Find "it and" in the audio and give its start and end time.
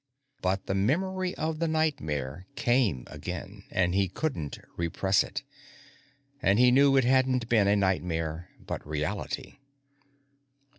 5.23-6.57